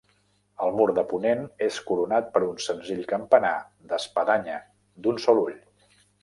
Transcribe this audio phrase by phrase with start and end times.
[0.67, 3.53] El mur de ponent és coronat per un senzill campanar
[3.93, 4.57] d'espadanya
[5.05, 5.55] d'un sol ull.